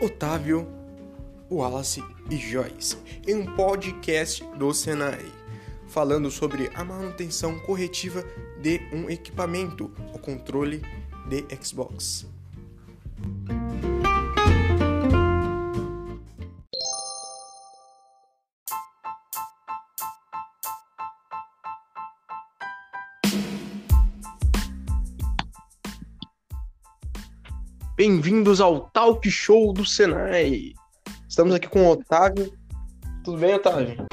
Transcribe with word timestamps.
Otávio, 0.00 0.66
Wallace 1.50 2.02
e 2.30 2.36
Joyce 2.38 2.96
em 3.28 3.34
um 3.34 3.54
podcast 3.54 4.42
do 4.56 4.72
Senai, 4.72 5.26
falando 5.88 6.30
sobre 6.30 6.70
a 6.74 6.82
manutenção 6.82 7.58
corretiva 7.58 8.24
de 8.62 8.80
um 8.94 9.10
equipamento, 9.10 9.90
o 10.14 10.18
controle 10.18 10.80
de 11.28 11.44
Xbox. 11.62 12.26
Bem-vindos 28.00 28.62
ao 28.62 28.88
Talk 28.88 29.30
Show 29.30 29.74
do 29.74 29.84
Senai. 29.84 30.72
Estamos 31.28 31.54
aqui 31.54 31.68
com 31.68 31.82
o 31.82 31.90
Otávio. 31.90 32.50
Tudo 33.22 33.36
bem, 33.36 33.52
Otávio? 33.52 34.06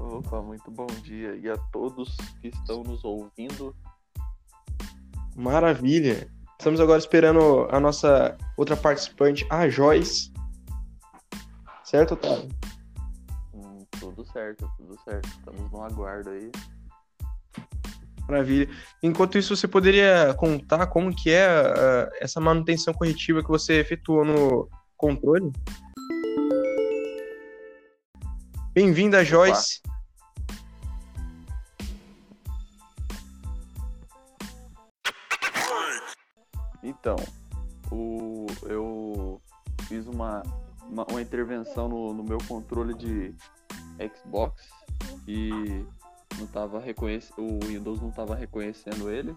Opa, 0.00 0.40
muito 0.40 0.70
bom 0.70 0.86
dia 1.02 1.36
e 1.36 1.50
a 1.50 1.58
todos 1.70 2.16
que 2.40 2.48
estão 2.48 2.82
nos 2.82 3.04
ouvindo. 3.04 3.76
Maravilha. 5.36 6.26
Estamos 6.58 6.80
agora 6.80 6.98
esperando 6.98 7.68
a 7.70 7.78
nossa 7.78 8.34
outra 8.56 8.78
participante, 8.78 9.46
a 9.50 9.68
Joyce. 9.68 10.32
Certo, 11.84 12.14
Otávio? 12.14 12.48
Hum, 13.52 13.84
tudo 14.00 14.24
certo, 14.24 14.66
tudo 14.78 14.98
certo. 15.04 15.28
Estamos 15.28 15.70
no 15.70 15.82
aguardo 15.82 16.30
aí. 16.30 16.50
Maravilha. 18.30 18.68
Enquanto 19.02 19.36
isso, 19.36 19.56
você 19.56 19.66
poderia 19.66 20.32
contar 20.34 20.86
como 20.86 21.12
que 21.12 21.30
é 21.30 21.48
uh, 21.50 22.10
essa 22.20 22.40
manutenção 22.40 22.94
corretiva 22.94 23.42
que 23.42 23.48
você 23.48 23.80
efetuou 23.80 24.24
no 24.24 24.68
controle? 24.96 25.50
Bem-vinda, 28.72 29.24
Joyce. 29.24 29.82
Então, 36.84 37.16
o, 37.90 38.46
eu 38.62 39.42
fiz 39.88 40.06
uma, 40.06 40.44
uma, 40.88 41.04
uma 41.06 41.20
intervenção 41.20 41.88
no, 41.88 42.14
no 42.14 42.22
meu 42.22 42.38
controle 42.46 42.94
de 42.94 43.34
Xbox 44.14 44.68
e 45.26 45.84
não 46.38 46.46
tava 46.46 46.80
reconhecendo, 46.80 47.40
o 47.40 47.66
Windows 47.66 48.00
não 48.00 48.08
estava 48.10 48.34
reconhecendo 48.34 49.10
ele. 49.10 49.34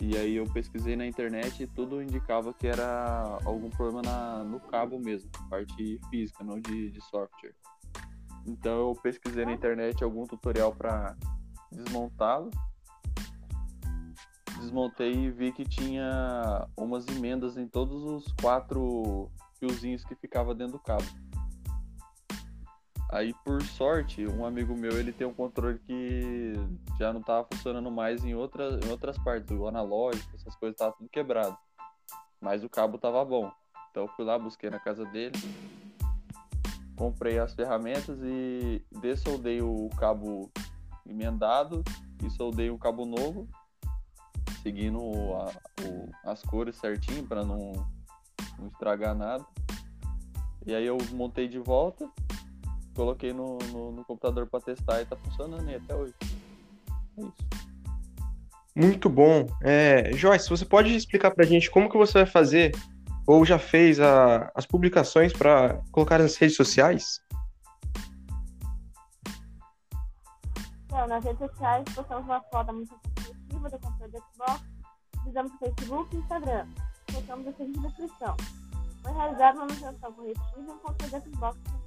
E 0.00 0.16
aí 0.16 0.36
eu 0.36 0.46
pesquisei 0.46 0.96
na 0.96 1.06
internet 1.06 1.62
e 1.62 1.66
tudo 1.66 2.02
indicava 2.02 2.54
que 2.54 2.66
era 2.66 3.38
algum 3.44 3.68
problema 3.68 4.00
na, 4.00 4.42
no 4.42 4.58
cabo 4.58 4.98
mesmo, 4.98 5.30
parte 5.50 6.00
física, 6.08 6.42
não 6.42 6.58
de, 6.58 6.90
de 6.90 7.00
software. 7.02 7.54
Então 8.46 8.88
eu 8.88 8.94
pesquisei 8.94 9.44
na 9.44 9.52
internet 9.52 10.02
algum 10.02 10.24
tutorial 10.24 10.74
para 10.74 11.14
desmontá-lo. 11.70 12.50
Desmontei 14.58 15.12
e 15.12 15.30
vi 15.30 15.52
que 15.52 15.64
tinha 15.64 16.66
umas 16.76 17.06
emendas 17.08 17.58
em 17.58 17.68
todos 17.68 18.02
os 18.02 18.32
quatro 18.40 19.30
fiozinhos 19.58 20.02
que 20.02 20.14
ficava 20.14 20.54
dentro 20.54 20.74
do 20.74 20.78
cabo. 20.78 21.04
Aí, 23.12 23.34
por 23.44 23.60
sorte, 23.60 24.24
um 24.24 24.46
amigo 24.46 24.76
meu 24.76 24.92
ele 24.92 25.12
tem 25.12 25.26
um 25.26 25.34
controle 25.34 25.80
que 25.80 26.52
já 26.96 27.12
não 27.12 27.20
tava 27.20 27.44
funcionando 27.52 27.90
mais 27.90 28.24
em 28.24 28.36
outras, 28.36 28.80
em 28.86 28.88
outras 28.88 29.18
partes, 29.18 29.50
o 29.50 29.66
analógico, 29.66 30.30
essas 30.36 30.54
coisas 30.54 30.78
tava 30.78 30.92
tudo 30.92 31.10
quebrado. 31.10 31.58
Mas 32.40 32.62
o 32.62 32.68
cabo 32.68 32.98
tava 32.98 33.24
bom. 33.24 33.50
Então 33.90 34.04
eu 34.04 34.08
fui 34.10 34.24
lá, 34.24 34.38
busquei 34.38 34.70
na 34.70 34.78
casa 34.78 35.04
dele, 35.06 35.34
comprei 36.96 37.40
as 37.40 37.52
ferramentas 37.52 38.16
e 38.22 38.80
dessoldei 39.02 39.60
o 39.60 39.88
cabo 39.98 40.48
emendado 41.04 41.82
e 42.24 42.30
soldei 42.30 42.70
um 42.70 42.78
cabo 42.78 43.04
novo, 43.04 43.48
seguindo 44.62 45.00
a, 45.34 45.50
o, 45.82 46.30
as 46.30 46.42
cores 46.42 46.76
certinho 46.76 47.26
para 47.26 47.44
não, 47.44 47.72
não 48.56 48.68
estragar 48.68 49.16
nada. 49.16 49.44
E 50.64 50.72
aí 50.72 50.86
eu 50.86 50.96
montei 51.12 51.48
de 51.48 51.58
volta 51.58 52.08
coloquei 53.00 53.32
no, 53.32 53.56
no, 53.72 53.92
no 53.92 54.04
computador 54.04 54.46
para 54.46 54.60
testar 54.60 55.00
e 55.00 55.06
tá 55.06 55.16
funcionando 55.16 55.66
aí 55.66 55.76
até 55.76 55.94
hoje. 55.94 56.14
É 57.16 57.22
isso. 57.22 57.34
Muito 58.76 59.08
bom. 59.08 59.46
É, 59.62 60.12
Joyce, 60.12 60.50
você 60.50 60.66
pode 60.66 60.94
explicar 60.94 61.30
pra 61.30 61.46
gente 61.46 61.70
como 61.70 61.88
que 61.88 61.96
você 61.96 62.12
vai 62.12 62.26
fazer 62.26 62.72
ou 63.26 63.44
já 63.44 63.58
fez 63.58 63.98
a, 64.00 64.52
as 64.54 64.66
publicações 64.66 65.32
para 65.32 65.80
colocar 65.90 66.18
nas 66.18 66.36
redes 66.36 66.56
sociais? 66.56 67.22
Então, 70.84 71.06
nas 71.08 71.24
redes 71.24 71.38
sociais 71.38 71.84
postamos 71.94 72.24
uma 72.26 72.42
foto 72.42 72.72
muito 72.74 72.94
positiva 73.14 73.70
do 73.70 73.78
controle 73.78 74.12
do 74.12 74.18
Xbox, 74.18 74.62
fizemos 75.24 75.52
no 75.52 75.58
Facebook 75.58 76.16
e 76.16 76.18
Instagram. 76.18 76.66
Colocamos 77.10 77.46
a 77.48 77.52
seguinte 77.54 77.80
descrição. 77.80 78.36
Foi 79.02 79.12
realizada 79.12 79.58
uma 79.58 79.66
manutenção 79.66 80.12
corretiva 80.12 80.60
em 80.60 80.78
controle 80.78 81.10
do 81.10 81.32
Xbox 81.32 81.80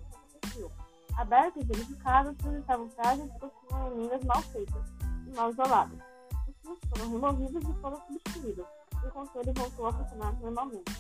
aberto 1.18 1.60
e 1.60 1.66
verificado, 1.66 2.34
tudo 2.36 2.58
estavam 2.58 2.90
frágeis 2.90 3.30
e 3.36 3.40
possuíam 3.40 3.98
linhas 3.98 4.24
mal 4.24 4.42
feitas 4.42 4.84
e 5.28 5.36
mal 5.36 5.50
isoladas. 5.50 6.00
Os 6.48 6.56
fios 6.62 6.80
foram 6.90 7.12
removidos 7.12 7.64
e 7.64 7.82
foram 7.82 8.02
substituídos, 8.08 8.66
e 9.04 9.08
o 9.08 9.12
controle 9.12 9.54
voltou 9.56 9.88
a 9.88 9.94
funcionar 9.94 10.34
normalmente. 10.40 10.92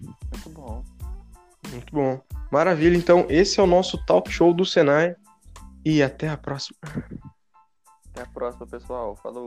Muito 0.00 0.50
bom. 0.50 0.84
Muito 1.70 1.94
bom. 1.94 2.20
Maravilha. 2.50 2.96
Então, 2.96 3.26
esse 3.28 3.60
é 3.60 3.62
o 3.62 3.66
nosso 3.66 4.04
talk 4.06 4.30
show 4.30 4.52
do 4.52 4.64
Senai. 4.64 5.14
E 5.84 6.02
até 6.02 6.28
a 6.28 6.36
próxima. 6.36 6.78
Até 8.10 8.22
a 8.22 8.26
próxima, 8.26 8.66
pessoal. 8.66 9.16
Falou. 9.16 9.46